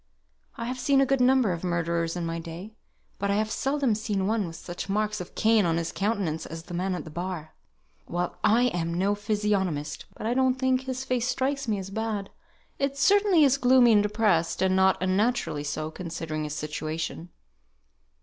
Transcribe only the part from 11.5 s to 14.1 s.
me as bad. It certainly is gloomy and